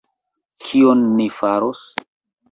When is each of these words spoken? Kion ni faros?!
Kion 0.69 1.03
ni 1.19 1.27
faros?! 1.41 1.85